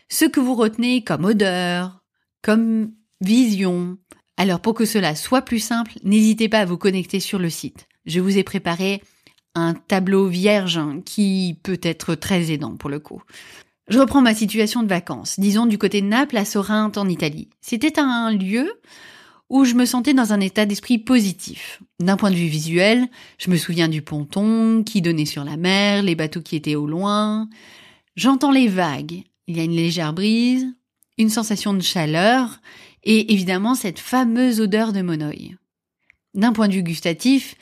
ce 0.09 0.25
que 0.25 0.39
vous 0.39 0.55
retenez 0.55 1.03
comme 1.03 1.25
odeur, 1.25 2.05
comme 2.43 2.93
vision. 3.25 3.99
Alors 4.37 4.61
pour 4.61 4.75
que 4.75 4.85
cela 4.85 5.15
soit 5.15 5.43
plus 5.43 5.61
simple, 5.61 5.93
n'hésitez 6.03 6.49
pas 6.49 6.61
à 6.61 6.65
vous 6.65 6.79
connecter 6.79 7.21
sur 7.21 7.39
le 7.39 7.51
site. 7.51 7.87
Je 8.07 8.21
vous 8.21 8.37
ai 8.37 8.43
préparé 8.43 9.03
un 9.55 9.75
tableau 9.75 10.27
vierge 10.27 10.81
qui 11.05 11.59
peut 11.63 11.81
être 11.83 12.15
très 12.15 12.51
aidant 12.51 12.77
pour 12.77 12.91
le 12.91 12.99
coup. 12.99 13.23
Je 13.89 13.99
reprends 13.99 14.23
ma 14.23 14.35
situation 14.35 14.83
de 14.83 14.89
vacances, 14.89 15.39
disons 15.39 15.67
du 15.67 15.79
côté 15.79 16.01
de 16.01 16.07
Naples 16.07 16.37
à 16.37 16.45
Sorinte 16.45 16.97
en 16.97 17.09
Italie. 17.09 17.49
C'était 17.61 17.99
un 17.99 18.33
lieu 18.33 18.73
où 19.51 19.65
je 19.65 19.75
me 19.75 19.85
sentais 19.85 20.15
dans 20.15 20.33
un 20.33 20.41
état 20.41 20.65
d'esprit 20.65 20.99
positif. 20.99 21.83
D'un 22.01 22.17
point 22.17 22.31
de 22.31 22.37
vue 22.37 22.47
visuel, 22.47 23.07
je 23.39 23.51
me 23.51 23.57
souviens 23.57 23.89
du 23.89 24.01
ponton 24.01 24.83
qui 24.85 25.03
donnait 25.03 25.27
sur 25.27 25.45
la 25.45 25.57
mer, 25.57 26.03
les 26.03 26.15
bateaux 26.15 26.41
qui 26.41 26.57
étaient 26.57 26.75
au 26.75 26.87
loin. 26.87 27.49
J'entends 28.17 28.53
les 28.53 28.69
vagues. 28.69 29.23
Il 29.47 29.57
y 29.57 29.61
a 29.61 29.65
une 29.65 29.77
légère 29.77 30.15
brise, 30.15 30.67
une 31.19 31.29
sensation 31.29 31.75
de 31.75 31.83
chaleur 31.83 32.61
et 33.05 33.33
évidemment 33.33 33.75
cette 33.75 33.99
fameuse 33.99 34.61
odeur 34.61 34.93
de 34.93 35.03
monoï. 35.03 35.57
D'un 36.35 36.53
point 36.53 36.69
de 36.69 36.75
vue 36.75 36.83
gustatif, 36.83 37.55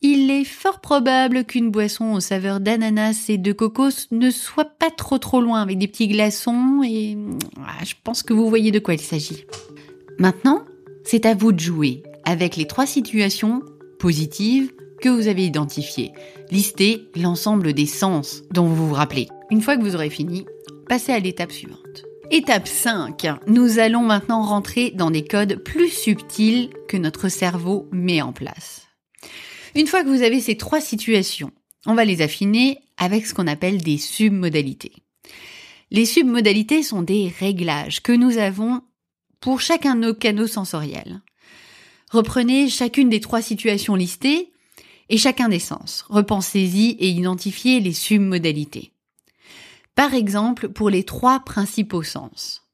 il 0.00 0.30
est 0.30 0.44
fort 0.44 0.80
probable 0.80 1.44
qu'une 1.44 1.70
boisson 1.70 2.12
aux 2.12 2.20
saveurs 2.20 2.60
d'ananas 2.60 3.26
et 3.28 3.38
de 3.38 3.52
cocos 3.52 4.08
ne 4.10 4.30
soit 4.30 4.66
pas 4.78 4.90
trop 4.90 5.18
trop 5.18 5.40
loin 5.40 5.62
avec 5.62 5.78
des 5.78 5.88
petits 5.88 6.08
glaçons 6.08 6.82
et 6.84 7.16
ah, 7.58 7.82
je 7.84 7.94
pense 8.04 8.22
que 8.22 8.34
vous 8.34 8.48
voyez 8.48 8.70
de 8.70 8.78
quoi 8.78 8.94
il 8.94 9.00
s'agit. 9.00 9.46
Maintenant, 10.18 10.64
c'est 11.04 11.26
à 11.26 11.34
vous 11.34 11.52
de 11.52 11.60
jouer 11.60 12.02
avec 12.24 12.56
les 12.56 12.66
trois 12.66 12.86
situations 12.86 13.62
positives 13.98 14.72
que 15.00 15.08
vous 15.08 15.26
avez 15.26 15.46
identifiées. 15.46 16.12
Listez 16.50 17.08
l'ensemble 17.16 17.72
des 17.72 17.86
sens 17.86 18.42
dont 18.52 18.66
vous 18.66 18.88
vous 18.88 18.94
rappelez. 18.94 19.28
Une 19.50 19.62
fois 19.62 19.76
que 19.76 19.82
vous 19.82 19.94
aurez 19.94 20.10
fini, 20.10 20.44
passez 20.88 21.12
à 21.12 21.18
l'étape 21.18 21.52
suivante. 21.52 22.04
Étape 22.30 22.66
5. 22.66 23.26
Nous 23.46 23.78
allons 23.78 24.02
maintenant 24.02 24.42
rentrer 24.42 24.90
dans 24.90 25.10
des 25.10 25.24
codes 25.24 25.56
plus 25.56 25.90
subtils 25.90 26.70
que 26.88 26.96
notre 26.96 27.28
cerveau 27.28 27.86
met 27.92 28.22
en 28.22 28.32
place. 28.32 28.88
Une 29.74 29.86
fois 29.86 30.02
que 30.02 30.08
vous 30.08 30.22
avez 30.22 30.40
ces 30.40 30.56
trois 30.56 30.80
situations, 30.80 31.52
on 31.86 31.94
va 31.94 32.04
les 32.04 32.22
affiner 32.22 32.78
avec 32.96 33.26
ce 33.26 33.34
qu'on 33.34 33.46
appelle 33.46 33.82
des 33.82 33.98
submodalités. 33.98 34.92
Les 35.90 36.06
submodalités 36.06 36.82
sont 36.82 37.02
des 37.02 37.32
réglages 37.38 38.02
que 38.02 38.12
nous 38.12 38.38
avons 38.38 38.80
pour 39.40 39.60
chacun 39.60 39.94
de 39.94 40.00
nos 40.00 40.14
canaux 40.14 40.46
sensoriels. 40.46 41.20
Reprenez 42.10 42.70
chacune 42.70 43.10
des 43.10 43.20
trois 43.20 43.42
situations 43.42 43.96
listées 43.96 44.50
et 45.10 45.18
chacun 45.18 45.50
des 45.50 45.58
sens. 45.58 46.06
Repensez-y 46.08 46.92
et 46.92 47.08
identifiez 47.08 47.80
les 47.80 47.92
submodalités. 47.92 48.93
Par 49.94 50.14
exemple, 50.14 50.68
pour 50.68 50.90
les 50.90 51.04
trois 51.04 51.40
principaux 51.40 52.02
sens. 52.02 52.66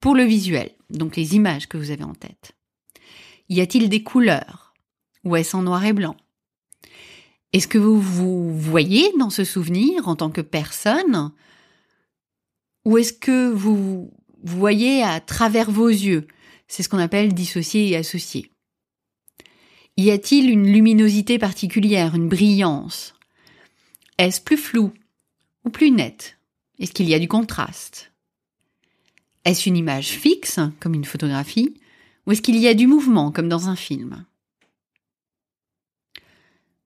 Pour 0.00 0.14
le 0.14 0.24
visuel, 0.24 0.70
donc 0.90 1.16
les 1.16 1.34
images 1.34 1.68
que 1.68 1.78
vous 1.78 1.90
avez 1.90 2.04
en 2.04 2.14
tête. 2.14 2.52
Y 3.48 3.60
a-t-il 3.60 3.88
des 3.88 4.02
couleurs? 4.02 4.74
Ou 5.24 5.36
est-ce 5.36 5.56
en 5.56 5.62
noir 5.62 5.84
et 5.84 5.92
blanc? 5.92 6.16
Est-ce 7.52 7.68
que 7.68 7.78
vous 7.78 8.00
vous 8.00 8.58
voyez 8.58 9.10
dans 9.18 9.30
ce 9.30 9.44
souvenir 9.44 10.08
en 10.08 10.16
tant 10.16 10.30
que 10.30 10.42
personne? 10.42 11.32
Ou 12.84 12.98
est-ce 12.98 13.12
que 13.12 13.50
vous 13.50 14.12
voyez 14.42 15.02
à 15.02 15.20
travers 15.20 15.70
vos 15.70 15.88
yeux? 15.88 16.26
C'est 16.68 16.82
ce 16.82 16.88
qu'on 16.88 16.98
appelle 16.98 17.32
dissocier 17.32 17.88
et 17.88 17.96
associer. 17.96 18.50
Y 19.96 20.10
a-t-il 20.10 20.50
une 20.50 20.70
luminosité 20.70 21.38
particulière, 21.38 22.14
une 22.14 22.28
brillance? 22.28 23.14
Est-ce 24.18 24.42
plus 24.42 24.58
flou? 24.58 24.92
Ou 25.66 25.70
plus 25.70 25.90
net? 25.90 26.38
Est-ce 26.78 26.92
qu'il 26.92 27.08
y 27.08 27.14
a 27.14 27.18
du 27.18 27.28
contraste? 27.28 28.12
Est-ce 29.44 29.68
une 29.68 29.76
image 29.76 30.08
fixe, 30.08 30.60
comme 30.80 30.94
une 30.94 31.04
photographie, 31.04 31.74
ou 32.26 32.32
est-ce 32.32 32.42
qu'il 32.42 32.56
y 32.56 32.68
a 32.68 32.74
du 32.74 32.86
mouvement, 32.86 33.30
comme 33.32 33.48
dans 33.48 33.68
un 33.68 33.76
film? 33.76 34.24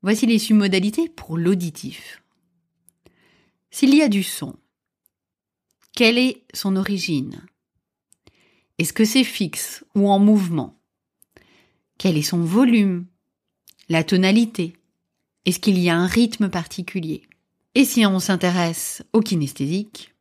Voici 0.02 0.26
les 0.26 0.38
submodalités 0.38 1.08
pour 1.08 1.36
l'auditif. 1.36 2.22
S'il 3.70 3.94
y 3.94 4.02
a 4.02 4.08
du 4.08 4.22
son, 4.22 4.56
quelle 5.94 6.18
est 6.18 6.42
son 6.54 6.76
origine? 6.76 7.46
Est-ce 8.78 8.92
que 8.92 9.04
c'est 9.04 9.24
fixe 9.24 9.84
ou 9.94 10.08
en 10.08 10.18
mouvement? 10.18 10.80
Quel 11.98 12.16
est 12.16 12.22
son 12.22 12.42
volume? 12.42 13.06
La 13.90 14.04
tonalité? 14.04 14.74
Est-ce 15.44 15.58
qu'il 15.58 15.78
y 15.78 15.90
a 15.90 15.96
un 15.96 16.06
rythme 16.06 16.48
particulier? 16.48 17.29
Et 17.74 17.84
si 17.84 18.04
on 18.06 18.18
s'intéresse 18.18 19.02
au 19.12 19.20
kinesthésique, 19.20 20.14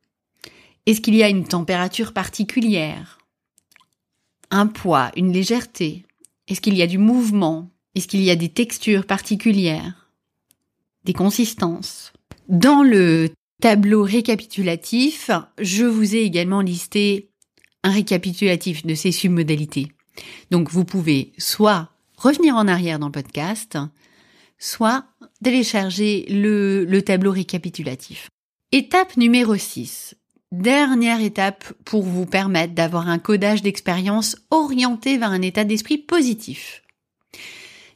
est-ce 0.86 1.02
qu'il 1.02 1.16
y 1.16 1.24
a 1.24 1.30
une 1.30 1.48
température 1.48 2.14
particulière? 2.14 3.20
Un 4.52 4.68
poids, 4.68 5.12
une 5.16 5.32
légèreté? 5.32 6.06
Est-ce 6.48 6.62
qu'il 6.62 6.78
y 6.78 6.82
a 6.82 6.88
du 6.88 6.98
mouvement? 6.98 7.70
Est-ce 7.96 8.08
qu'il 8.08 8.22
y 8.22 8.32
a 8.32 8.36
des 8.36 8.50
textures 8.50 9.06
particulières? 9.06 10.12
Des 11.06 11.14
consistances? 11.14 12.14
Dans 12.48 12.82
le 12.82 13.30
tableau 13.62 14.04
récapitulatif, 14.04 15.30
je 15.60 15.86
vous 15.86 16.16
ai 16.16 16.20
également 16.20 16.62
listé 16.62 17.30
un 17.84 17.92
récapitulatif 17.92 18.86
de 18.86 18.96
ces 18.96 19.12
submodalités. 19.12 19.92
Donc 20.52 20.70
vous 20.70 20.86
pouvez 20.86 21.34
soit 21.38 21.90
revenir 22.18 22.56
en 22.56 22.68
arrière 22.68 23.00
dans 23.00 23.08
le 23.08 23.12
podcast, 23.12 23.78
soit 24.58 25.06
télécharger 25.44 26.26
le, 26.30 26.86
le 26.86 27.02
tableau 27.02 27.32
récapitulatif. 27.32 28.30
Étape 28.72 29.18
numéro 29.18 29.56
6. 29.56 30.16
Dernière 30.52 31.22
étape 31.22 31.74
pour 31.86 32.04
vous 32.04 32.26
permettre 32.26 32.74
d'avoir 32.74 33.08
un 33.08 33.20
codage 33.20 33.62
d'expérience 33.62 34.36
orienté 34.50 35.18
vers 35.18 35.30
un 35.30 35.42
état 35.42 35.64
d'esprit 35.64 35.98
positif. 35.98 36.82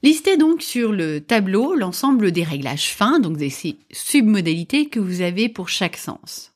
Listez 0.04 0.38
donc 0.38 0.62
sur 0.62 0.92
le 0.92 1.22
tableau 1.22 1.76
l'ensemble 1.76 2.32
des 2.32 2.44
réglages 2.44 2.90
fins, 2.90 3.20
donc 3.20 3.38
des 3.38 3.54
submodalités 3.92 4.90
que 4.90 5.00
vous 5.00 5.22
avez 5.22 5.48
pour 5.48 5.70
chaque 5.70 5.98
sens. 5.98 6.52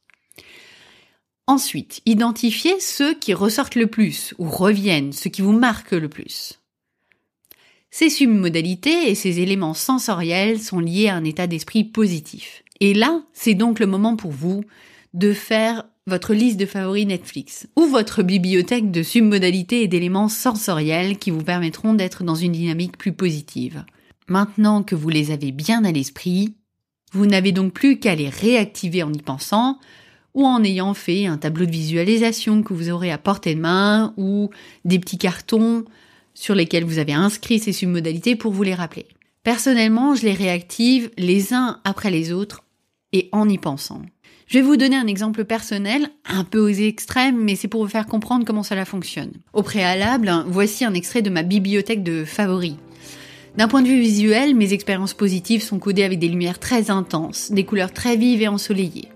Ensuite, 1.48 2.02
identifiez 2.06 2.78
ceux 2.82 3.14
qui 3.14 3.34
ressortent 3.34 3.76
le 3.76 3.88
plus 3.88 4.34
ou 4.38 4.50
reviennent, 4.50 5.14
ceux 5.14 5.30
qui 5.30 5.42
vous 5.42 5.54
marquent 5.54 5.94
le 5.94 6.10
plus. 6.10 6.57
Ces 7.90 8.10
submodalités 8.10 9.10
et 9.10 9.16
ces 9.16 9.40
éléments 9.40 9.74
sensoriels 9.74 10.60
sont 10.60 10.80
liés 10.80 11.08
à 11.08 11.16
un 11.16 11.24
état 11.24 11.48
d'esprit 11.48 11.84
positif. 11.84 12.64
Et 12.80 12.94
là, 12.94 13.24
c'est 13.34 13.56
donc 13.56 13.80
le 13.80 13.88
moment 13.88 14.16
pour 14.16 14.32
vous 14.32 14.64
de 15.14 15.34
faire 15.34 15.86
votre 16.06 16.34
liste 16.34 16.60
de 16.60 16.66
favoris 16.66 17.06
Netflix 17.06 17.68
ou 17.76 17.86
votre 17.86 18.24
bibliothèque 18.24 18.92
de 18.92 19.04
submodalités 19.04 19.84
et 19.84 19.88
d'éléments 19.88 20.30
sensoriels 20.30 21.18
qui 21.18 21.32
vous 21.32 21.44
permettront 21.44 21.94
d'être 21.94 22.24
dans 22.24 22.36
une 22.36 22.54
dynamique 22.54 22.98
plus 22.98 23.14
positive. 23.14 23.84
Maintenant 24.28 24.84
que 24.84 24.96
vous 24.96 25.10
les 25.10 25.32
avez 25.32 25.52
bien 25.52 25.84
à 25.84 25.92
l'esprit, 25.92 26.56
vous 27.14 27.26
n'avez 27.26 27.52
donc 27.52 27.74
plus 27.74 28.00
qu'à 28.00 28.16
les 28.16 28.30
réactiver 28.30 29.04
en 29.04 29.12
y 29.12 29.22
pensant 29.22 29.80
ou 30.34 30.46
en 30.46 30.64
ayant 30.64 30.94
fait 30.94 31.26
un 31.26 31.38
tableau 31.38 31.66
de 31.66 31.72
visualisation 31.72 32.62
que 32.62 32.74
vous 32.74 32.90
aurez 32.90 33.12
à 33.12 33.18
portée 33.18 33.56
de 33.56 33.60
main 33.60 34.14
ou 34.18 34.50
des 34.86 35.00
petits 35.00 35.18
cartons 35.18 35.84
sur 36.38 36.54
lesquels 36.54 36.86
vous 36.86 37.00
avez 37.00 37.14
inscrit 37.14 37.58
ces 37.58 37.74
submodalités 37.74 38.36
pour 38.36 38.52
vous 38.52 38.62
les 38.62 38.76
rappeler. 38.76 39.08
Personnellement, 39.42 40.14
je 40.14 40.24
les 40.24 40.34
réactive 40.34 41.10
les 41.18 41.52
uns 41.52 41.80
après 41.84 42.12
les 42.12 42.32
autres 42.32 42.64
et 43.12 43.28
en 43.32 43.50
y 43.50 43.58
pensant. 43.58 44.04
Je 44.46 44.60
vais 44.60 44.64
vous 44.64 44.78
donner 44.78 44.96
un 44.96 45.08
exemple 45.08 45.46
personnel, 45.46 46.10
un 46.26 46.44
peu 46.44 46.60
aux 46.60 46.68
extrêmes, 46.68 47.44
mais 47.44 47.56
c'est 47.56 47.68
pour 47.68 47.82
vous 47.82 47.90
faire 47.90 48.06
comprendre 48.06 48.46
comment 48.46 48.62
cela 48.62 48.86
fonctionne. 48.86 49.32
Au 49.54 49.64
préalable, 49.64 50.32
voici 50.46 50.86
un 50.86 50.94
extrait 50.94 51.24
de 51.24 51.32
ma 51.32 51.42
bibliothèque 51.42 52.04
de 52.04 52.24
favoris. 52.24 52.76
D'un 53.58 53.68
point 53.68 53.82
de 53.82 53.88
vue 53.88 54.00
visuel, 54.00 54.54
mes 54.54 54.74
expériences 54.74 55.16
positives 55.16 55.64
sont 55.64 55.80
codées 55.80 56.04
avec 56.04 56.20
des 56.20 56.30
lumières 56.30 56.60
très 56.60 56.92
intenses, 56.92 57.52
des 57.52 57.66
couleurs 57.66 57.94
très 57.94 58.16
vives 58.16 58.44
et 58.44 58.48
ensoleillées. 58.48 59.10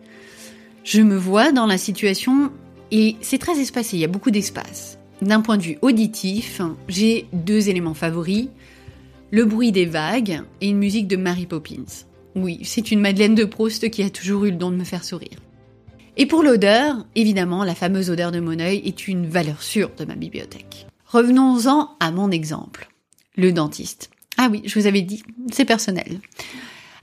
Je 0.83 1.01
me 1.01 1.17
vois 1.17 1.51
dans 1.51 1.67
la 1.67 1.77
situation 1.77 2.51
et 2.89 3.15
c'est 3.21 3.37
très 3.37 3.59
espacé, 3.59 3.97
il 3.97 3.99
y 3.99 4.05
a 4.05 4.07
beaucoup 4.07 4.31
d'espace. 4.31 4.97
D'un 5.21 5.41
point 5.41 5.57
de 5.57 5.63
vue 5.63 5.77
auditif, 5.83 6.61
j'ai 6.87 7.27
deux 7.31 7.69
éléments 7.69 7.93
favoris, 7.93 8.47
le 9.29 9.45
bruit 9.45 9.71
des 9.71 9.85
vagues 9.85 10.41
et 10.61 10.69
une 10.69 10.79
musique 10.79 11.07
de 11.07 11.15
Mary 11.15 11.45
Poppins. 11.45 11.85
Oui, 12.35 12.59
c'est 12.63 12.91
une 12.91 13.01
Madeleine 13.01 13.35
de 13.35 13.45
Proust 13.45 13.91
qui 13.91 14.01
a 14.01 14.09
toujours 14.09 14.45
eu 14.45 14.51
le 14.51 14.57
don 14.57 14.71
de 14.71 14.77
me 14.77 14.83
faire 14.83 15.03
sourire. 15.03 15.37
Et 16.17 16.25
pour 16.25 16.41
l'odeur, 16.41 17.05
évidemment, 17.15 17.63
la 17.63 17.75
fameuse 17.75 18.09
odeur 18.09 18.31
de 18.31 18.39
mon 18.39 18.59
œil 18.59 18.81
est 18.83 19.07
une 19.07 19.27
valeur 19.27 19.61
sûre 19.61 19.91
de 19.95 20.05
ma 20.05 20.15
bibliothèque. 20.15 20.87
Revenons-en 21.05 21.91
à 21.99 22.11
mon 22.11 22.31
exemple, 22.31 22.89
le 23.35 23.51
dentiste. 23.51 24.09
Ah 24.37 24.49
oui, 24.51 24.63
je 24.65 24.79
vous 24.79 24.87
avais 24.87 25.01
dit, 25.01 25.23
c'est 25.51 25.65
personnel. 25.65 26.19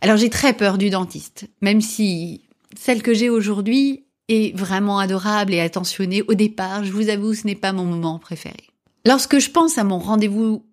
Alors 0.00 0.16
j'ai 0.16 0.30
très 0.30 0.54
peur 0.54 0.76
du 0.76 0.90
dentiste, 0.90 1.46
même 1.60 1.80
si 1.80 2.42
celle 2.76 3.02
que 3.02 3.14
j'ai 3.14 3.30
aujourd'hui 3.30 4.04
est 4.28 4.56
vraiment 4.56 4.98
adorable 4.98 5.54
et 5.54 5.60
attentionné 5.60 6.22
au 6.22 6.34
départ, 6.34 6.84
je 6.84 6.92
vous 6.92 7.08
avoue, 7.08 7.34
ce 7.34 7.46
n'est 7.46 7.54
pas 7.54 7.72
mon 7.72 7.84
moment 7.84 8.18
préféré. 8.18 8.68
Lorsque 9.06 9.38
je 9.38 9.50
pense 9.50 9.78
à 9.78 9.84
mon 9.84 9.98
rendez-vous 9.98 10.64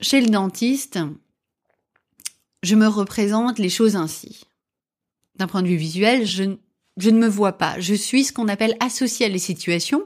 chez 0.00 0.20
le 0.20 0.28
dentiste, 0.28 0.98
je 2.62 2.74
me 2.74 2.86
représente 2.86 3.58
les 3.58 3.68
choses 3.68 3.96
ainsi. 3.96 4.42
D'un 5.36 5.46
point 5.46 5.62
de 5.62 5.68
vue 5.68 5.76
visuel, 5.76 6.26
je, 6.26 6.42
ne 6.42 7.18
me 7.18 7.28
vois 7.28 7.52
pas. 7.52 7.78
Je 7.78 7.94
suis 7.94 8.24
ce 8.24 8.32
qu'on 8.32 8.48
appelle 8.48 8.76
associée 8.80 9.26
à 9.26 9.28
les 9.28 9.38
situations 9.38 10.02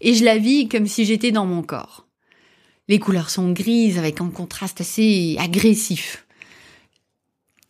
et 0.00 0.14
je 0.14 0.24
la 0.24 0.38
vis 0.38 0.68
comme 0.68 0.86
si 0.86 1.04
j'étais 1.04 1.32
dans 1.32 1.46
mon 1.46 1.62
corps. 1.62 2.06
Les 2.88 2.98
couleurs 2.98 3.30
sont 3.30 3.52
grises 3.52 3.98
avec 3.98 4.20
un 4.20 4.30
contraste 4.30 4.80
assez 4.80 5.36
agressif. 5.38 6.26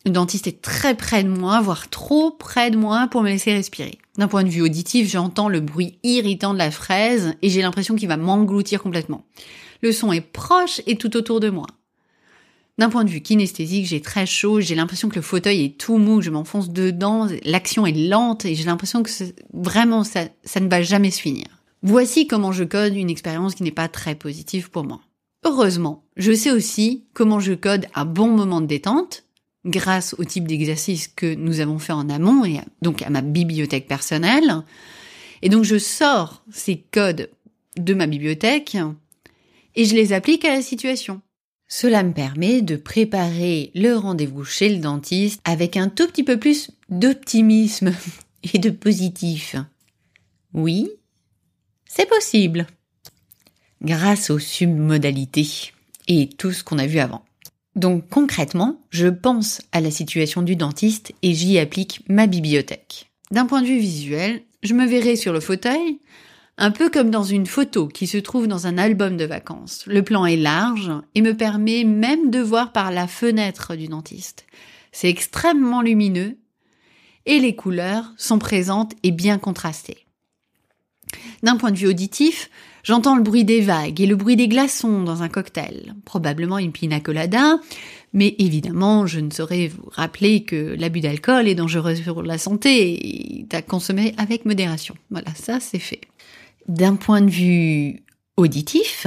Le 0.06 0.12
dentiste 0.12 0.46
est 0.46 0.62
très 0.62 0.94
près 0.96 1.22
de 1.22 1.28
moi, 1.28 1.60
voire 1.60 1.90
trop 1.90 2.30
près 2.30 2.70
de 2.70 2.76
moi 2.78 3.06
pour 3.10 3.22
me 3.22 3.28
laisser 3.28 3.52
respirer. 3.52 3.98
D'un 4.16 4.28
point 4.28 4.44
de 4.44 4.48
vue 4.48 4.62
auditif, 4.62 5.10
j'entends 5.10 5.48
le 5.48 5.60
bruit 5.60 5.98
irritant 6.02 6.54
de 6.54 6.58
la 6.58 6.70
fraise 6.70 7.34
et 7.42 7.50
j'ai 7.50 7.60
l'impression 7.60 7.96
qu'il 7.96 8.08
va 8.08 8.16
m'engloutir 8.16 8.82
complètement. 8.82 9.26
Le 9.82 9.92
son 9.92 10.12
est 10.12 10.22
proche 10.22 10.80
et 10.86 10.96
tout 10.96 11.16
autour 11.16 11.40
de 11.40 11.50
moi. 11.50 11.66
D'un 12.78 12.88
point 12.88 13.04
de 13.04 13.10
vue 13.10 13.20
kinesthésique, 13.20 13.84
j'ai 13.84 14.00
très 14.00 14.24
chaud, 14.24 14.60
j'ai 14.60 14.74
l'impression 14.74 15.10
que 15.10 15.16
le 15.16 15.22
fauteuil 15.22 15.64
est 15.64 15.78
tout 15.78 15.98
mou, 15.98 16.22
je 16.22 16.30
m'enfonce 16.30 16.70
dedans, 16.70 17.28
l'action 17.44 17.84
est 17.84 17.92
lente 17.92 18.46
et 18.46 18.54
j'ai 18.54 18.64
l'impression 18.64 19.02
que 19.02 19.10
vraiment 19.52 20.02
ça, 20.02 20.28
ça 20.44 20.60
ne 20.60 20.68
va 20.70 20.80
jamais 20.80 21.10
se 21.10 21.20
finir. 21.20 21.44
Voici 21.82 22.26
comment 22.26 22.52
je 22.52 22.64
code 22.64 22.96
une 22.96 23.10
expérience 23.10 23.54
qui 23.54 23.64
n'est 23.64 23.70
pas 23.70 23.88
très 23.88 24.14
positive 24.14 24.70
pour 24.70 24.84
moi. 24.84 25.00
Heureusement, 25.44 26.04
je 26.16 26.32
sais 26.32 26.50
aussi 26.50 27.04
comment 27.12 27.40
je 27.40 27.52
code 27.52 27.86
un 27.94 28.06
bon 28.06 28.28
moment 28.28 28.62
de 28.62 28.66
détente, 28.66 29.24
grâce 29.64 30.14
au 30.18 30.24
type 30.24 30.46
d'exercice 30.46 31.08
que 31.08 31.34
nous 31.34 31.60
avons 31.60 31.78
fait 31.78 31.92
en 31.92 32.08
amont 32.08 32.44
et 32.44 32.60
donc 32.82 33.02
à 33.02 33.10
ma 33.10 33.20
bibliothèque 33.20 33.88
personnelle. 33.88 34.62
Et 35.42 35.48
donc 35.48 35.64
je 35.64 35.78
sors 35.78 36.42
ces 36.50 36.84
codes 36.90 37.30
de 37.76 37.94
ma 37.94 38.06
bibliothèque 38.06 38.76
et 39.76 39.84
je 39.84 39.94
les 39.94 40.12
applique 40.12 40.44
à 40.44 40.54
la 40.54 40.62
situation. 40.62 41.20
Cela 41.68 42.02
me 42.02 42.12
permet 42.12 42.62
de 42.62 42.74
préparer 42.76 43.70
le 43.74 43.94
rendez-vous 43.94 44.44
chez 44.44 44.68
le 44.68 44.78
dentiste 44.78 45.40
avec 45.44 45.76
un 45.76 45.88
tout 45.88 46.08
petit 46.08 46.24
peu 46.24 46.36
plus 46.36 46.72
d'optimisme 46.88 47.94
et 48.54 48.58
de 48.58 48.70
positif. 48.70 49.54
Oui, 50.52 50.90
c'est 51.86 52.08
possible. 52.08 52.66
Grâce 53.82 54.30
aux 54.30 54.40
submodalités 54.40 55.72
et 56.08 56.28
tout 56.28 56.52
ce 56.52 56.64
qu'on 56.64 56.78
a 56.78 56.86
vu 56.86 56.98
avant. 56.98 57.24
Donc 57.76 58.08
concrètement, 58.08 58.80
je 58.90 59.06
pense 59.06 59.62
à 59.72 59.80
la 59.80 59.90
situation 59.90 60.42
du 60.42 60.56
dentiste 60.56 61.12
et 61.22 61.34
j'y 61.34 61.58
applique 61.58 62.02
ma 62.08 62.26
bibliothèque. 62.26 63.10
D'un 63.30 63.46
point 63.46 63.62
de 63.62 63.66
vue 63.66 63.78
visuel, 63.78 64.42
je 64.62 64.74
me 64.74 64.86
verrai 64.86 65.16
sur 65.16 65.32
le 65.32 65.40
fauteuil, 65.40 66.00
un 66.58 66.72
peu 66.72 66.90
comme 66.90 67.10
dans 67.10 67.22
une 67.22 67.46
photo 67.46 67.88
qui 67.88 68.06
se 68.06 68.18
trouve 68.18 68.46
dans 68.46 68.66
un 68.66 68.76
album 68.76 69.16
de 69.16 69.24
vacances. 69.24 69.84
Le 69.86 70.02
plan 70.02 70.26
est 70.26 70.36
large 70.36 70.90
et 71.14 71.22
me 71.22 71.36
permet 71.36 71.84
même 71.84 72.30
de 72.30 72.40
voir 72.40 72.72
par 72.72 72.90
la 72.90 73.06
fenêtre 73.06 73.76
du 73.76 73.88
dentiste. 73.88 74.46
C'est 74.92 75.08
extrêmement 75.08 75.80
lumineux 75.80 76.36
et 77.24 77.38
les 77.38 77.54
couleurs 77.54 78.12
sont 78.16 78.38
présentes 78.38 78.92
et 79.02 79.12
bien 79.12 79.38
contrastées. 79.38 80.06
D'un 81.42 81.56
point 81.56 81.70
de 81.70 81.76
vue 81.76 81.88
auditif, 81.88 82.50
J'entends 82.82 83.16
le 83.16 83.22
bruit 83.22 83.44
des 83.44 83.60
vagues 83.60 84.00
et 84.00 84.06
le 84.06 84.16
bruit 84.16 84.36
des 84.36 84.48
glaçons 84.48 85.02
dans 85.02 85.22
un 85.22 85.28
cocktail, 85.28 85.94
probablement 86.04 86.58
une 86.58 86.72
pina 86.72 87.00
colada, 87.00 87.60
mais 88.12 88.34
évidemment, 88.38 89.06
je 89.06 89.20
ne 89.20 89.30
saurais 89.30 89.68
vous 89.68 89.88
rappeler 89.90 90.44
que 90.44 90.74
l'abus 90.78 91.00
d'alcool 91.00 91.46
est 91.46 91.54
dangereux 91.54 91.94
pour 92.04 92.22
la 92.22 92.38
santé 92.38 93.40
et 93.40 93.46
à 93.52 93.60
consommer 93.62 94.14
avec 94.16 94.46
modération. 94.46 94.94
Voilà, 95.10 95.34
ça 95.34 95.60
c'est 95.60 95.78
fait. 95.78 96.00
D'un 96.68 96.96
point 96.96 97.20
de 97.20 97.30
vue 97.30 98.02
auditif, 98.36 99.06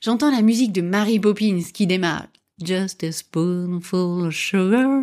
j'entends 0.00 0.30
la 0.30 0.42
musique 0.42 0.72
de 0.72 0.82
Mary 0.82 1.20
Poppins 1.20 1.60
qui 1.72 1.86
démarre. 1.86 2.26
Just 2.64 3.04
a 3.04 3.12
spoonful 3.12 4.26
of 4.26 4.34
sugar. 4.34 5.02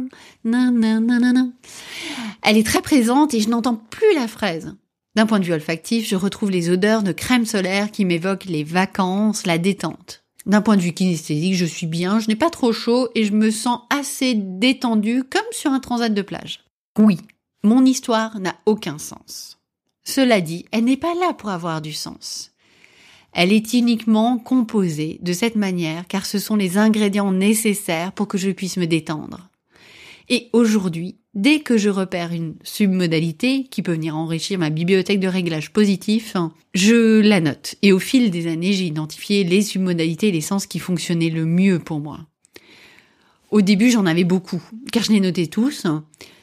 Elle 2.41 2.57
est 2.57 2.65
très 2.65 2.81
présente 2.81 3.35
et 3.35 3.41
je 3.41 3.49
n'entends 3.49 3.75
plus 3.75 4.15
la 4.15 4.27
fraise. 4.27 4.75
D'un 5.15 5.27
point 5.27 5.39
de 5.39 5.45
vue 5.45 5.53
olfactif, 5.53 6.07
je 6.07 6.15
retrouve 6.15 6.49
les 6.49 6.69
odeurs 6.69 7.03
de 7.03 7.11
crème 7.11 7.45
solaire 7.45 7.91
qui 7.91 8.03
m'évoquent 8.03 8.45
les 8.45 8.63
vacances, 8.63 9.45
la 9.45 9.59
détente. 9.59 10.23
D'un 10.45 10.61
point 10.61 10.75
de 10.75 10.81
vue 10.81 10.93
kinesthésique, 10.93 11.55
je 11.55 11.65
suis 11.65 11.87
bien, 11.87 12.19
je 12.19 12.27
n'ai 12.27 12.35
pas 12.35 12.49
trop 12.49 12.73
chaud 12.73 13.09
et 13.15 13.23
je 13.23 13.31
me 13.31 13.51
sens 13.51 13.81
assez 13.89 14.33
détendue 14.33 15.23
comme 15.23 15.41
sur 15.51 15.71
un 15.71 15.79
transat 15.79 16.13
de 16.13 16.21
plage. 16.21 16.65
Oui, 16.97 17.17
mon 17.63 17.85
histoire 17.85 18.39
n'a 18.39 18.55
aucun 18.65 18.97
sens. 18.97 19.59
Cela 20.03 20.41
dit, 20.41 20.65
elle 20.71 20.83
n'est 20.83 20.97
pas 20.97 21.13
là 21.15 21.33
pour 21.33 21.49
avoir 21.49 21.81
du 21.81 21.93
sens. 21.93 22.51
Elle 23.31 23.53
est 23.53 23.73
uniquement 23.73 24.37
composée 24.37 25.19
de 25.21 25.31
cette 25.31 25.55
manière 25.55 26.07
car 26.07 26.25
ce 26.25 26.39
sont 26.39 26.55
les 26.55 26.77
ingrédients 26.77 27.31
nécessaires 27.31 28.11
pour 28.11 28.27
que 28.27 28.37
je 28.37 28.51
puisse 28.51 28.77
me 28.77 28.85
détendre. 28.85 29.49
Et 30.29 30.49
aujourd'hui, 30.53 31.17
dès 31.33 31.59
que 31.59 31.77
je 31.77 31.89
repère 31.89 32.31
une 32.31 32.55
submodalité 32.63 33.65
qui 33.69 33.81
peut 33.81 33.93
venir 33.93 34.15
enrichir 34.15 34.59
ma 34.59 34.69
bibliothèque 34.69 35.19
de 35.19 35.27
réglages 35.27 35.71
positifs, 35.71 36.35
je 36.73 37.21
la 37.21 37.39
note. 37.39 37.75
Et 37.81 37.91
au 37.91 37.99
fil 37.99 38.31
des 38.31 38.47
années, 38.47 38.73
j'ai 38.73 38.85
identifié 38.85 39.43
les 39.43 39.61
submodalités 39.61 40.29
et 40.29 40.31
les 40.31 40.41
sens 40.41 40.65
qui 40.65 40.79
fonctionnaient 40.79 41.29
le 41.29 41.45
mieux 41.45 41.79
pour 41.79 41.99
moi. 41.99 42.19
Au 43.51 43.61
début, 43.61 43.91
j'en 43.91 44.05
avais 44.05 44.23
beaucoup, 44.23 44.61
car 44.91 45.03
je 45.03 45.11
les 45.11 45.19
notais 45.19 45.47
tous. 45.47 45.85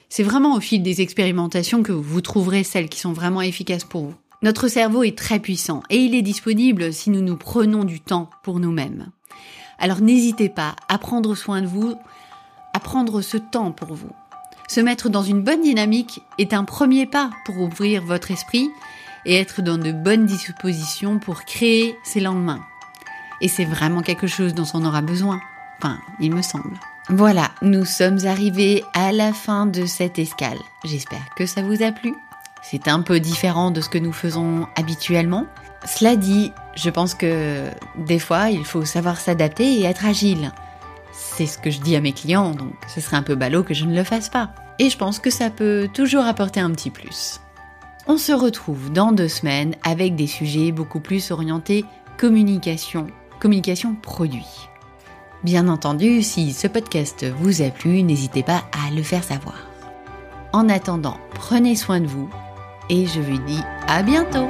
C'est 0.09 0.23
vraiment 0.23 0.57
au 0.57 0.61
fil 0.61 0.83
des 0.83 1.01
expérimentations 1.01 1.83
que 1.83 1.93
vous 1.93 2.21
trouverez 2.21 2.65
celles 2.65 2.89
qui 2.89 3.01
sont 3.01 3.13
vraiment 3.13 3.43
efficaces 3.43 3.85
pour 3.85 4.07
vous. 4.07 4.15
Notre 4.43 4.69
cerveau 4.69 5.03
est 5.03 5.19
très 5.19 5.39
puissant 5.39 5.83
et 5.91 5.97
il 5.97 6.15
est 6.15 6.23
disponible 6.23 6.93
si 6.93 7.11
nous 7.11 7.21
nous 7.21 7.37
prenons 7.37 7.85
du 7.85 8.01
temps 8.01 8.31
pour 8.43 8.59
nous-mêmes. 8.59 9.11
Alors 9.79 10.01
n'hésitez 10.01 10.49
pas 10.49 10.77
à 10.89 10.99
prendre 10.99 11.35
soin 11.35 11.63
de 11.63 11.67
vous 11.67 11.95
à 12.73 12.81
prendre 12.81 13.21
ce 13.21 13.37
temps 13.37 13.73
pour 13.73 13.95
vous. 13.95 14.11
Se 14.71 14.79
mettre 14.81 15.09
dans 15.09 15.25
une 15.25 15.43
bonne 15.43 15.63
dynamique 15.63 16.23
est 16.39 16.55
un 16.55 16.63
premier 16.63 17.05
pas 17.05 17.31
pour 17.45 17.59
ouvrir 17.59 18.05
votre 18.05 18.31
esprit 18.31 18.71
et 19.27 19.35
être 19.35 19.63
dans 19.63 19.79
de 19.79 19.91
bonnes 19.91 20.27
dispositions 20.27 21.19
pour 21.19 21.45
créer 21.45 21.99
ses 22.05 22.21
lendemains. 22.21 22.61
Et 23.41 23.49
c'est 23.49 23.65
vraiment 23.65 24.01
quelque 24.01 24.29
chose 24.29 24.55
dont 24.55 24.69
on 24.73 24.85
aura 24.85 25.03
besoin. 25.03 25.41
Enfin, 25.79 25.99
il 26.21 26.33
me 26.33 26.41
semble. 26.41 26.79
Voilà, 27.09 27.51
nous 27.63 27.85
sommes 27.85 28.25
arrivés 28.27 28.85
à 28.95 29.11
la 29.11 29.33
fin 29.33 29.67
de 29.67 29.87
cette 29.87 30.21
escale. 30.21 30.59
J'espère 30.85 31.35
que 31.37 31.47
ça 31.47 31.63
vous 31.63 31.83
a 31.83 31.91
plu. 31.91 32.15
C'est 32.63 32.87
un 32.87 33.01
peu 33.01 33.19
différent 33.19 33.73
de 33.73 33.81
ce 33.81 33.89
que 33.89 33.99
nous 33.99 34.13
faisons 34.13 34.69
habituellement. 34.77 35.47
Cela 35.85 36.15
dit, 36.15 36.53
je 36.77 36.91
pense 36.91 37.15
que 37.15 37.65
des 37.97 38.21
fois, 38.21 38.51
il 38.51 38.65
faut 38.65 38.85
savoir 38.85 39.19
s'adapter 39.19 39.81
et 39.81 39.83
être 39.83 40.07
agile. 40.07 40.53
C'est 41.13 41.47
ce 41.47 41.59
que 41.59 41.71
je 41.71 41.81
dis 41.81 41.97
à 41.97 42.01
mes 42.01 42.13
clients, 42.13 42.53
donc 42.53 42.75
ce 42.89 43.01
serait 43.01 43.17
un 43.17 43.23
peu 43.23 43.35
ballot 43.35 43.63
que 43.63 43.75
je 43.75 43.85
ne 43.85 43.97
le 43.97 44.05
fasse 44.05 44.29
pas. 44.29 44.51
Et 44.79 44.91
je 44.91 44.97
pense 44.97 45.19
que 45.19 45.31
ça 45.31 45.51
peut 45.51 45.89
toujours 45.93 46.25
apporter 46.25 46.61
un 46.61 46.71
petit 46.71 46.91
plus. 46.91 47.41
On 48.07 48.17
se 48.17 48.33
retrouve 48.33 48.91
dans 48.93 49.13
deux 49.13 49.29
semaines 49.29 49.75
avec 49.85 50.17
des 50.17 50.27
sujets 50.27 50.73
beaucoup 50.73 51.01
plus 51.01 51.31
orientés 51.31 51.85
communication, 52.19 53.07
communication 53.41 53.95
produit. 53.95 54.69
Bien 55.43 55.69
entendu, 55.69 56.23
si 56.23 56.53
ce 56.53 56.67
podcast 56.67 57.25
vous 57.25 57.63
a 57.63 57.71
plu, 57.71 58.03
n'hésitez 58.03 58.43
pas 58.43 58.65
à 58.73 58.91
le 58.95 59.03
faire 59.03 59.25
savoir. 59.25 59.67
En 60.53 60.69
attendant, 60.69 61.17
prenez 61.35 61.77
soin 61.77 62.01
de 62.01 62.07
vous 62.07 62.29
et 62.91 63.07
je 63.07 63.21
vous 63.21 63.39
dis 63.39 63.63
à 63.87 64.03
bientôt 64.03 64.49